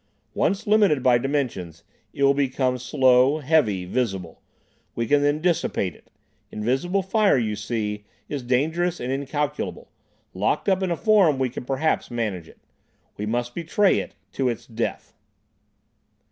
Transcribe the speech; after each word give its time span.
Once 0.33 0.65
limited 0.65 1.03
by 1.03 1.19
dimensions, 1.19 1.83
it 2.11 2.23
will 2.23 2.33
become 2.33 2.75
slow, 2.79 3.37
heavy, 3.37 3.85
visible. 3.85 4.41
We 4.95 5.05
can 5.05 5.21
then 5.21 5.41
dissipate 5.41 5.93
it. 5.93 6.09
Invisible 6.51 7.03
fire, 7.03 7.37
you 7.37 7.55
see, 7.55 8.05
is 8.27 8.41
dangerous 8.41 8.99
and 8.99 9.11
incalculable; 9.11 9.91
locked 10.33 10.67
up 10.67 10.81
in 10.81 10.89
a 10.89 10.97
form 10.97 11.37
we 11.37 11.51
can 11.51 11.65
perhaps 11.65 12.09
manage 12.09 12.49
it. 12.49 12.57
We 13.17 13.27
must 13.27 13.53
betray 13.53 13.99
it—to 13.99 14.49
its 14.49 14.65
death." 14.65 15.13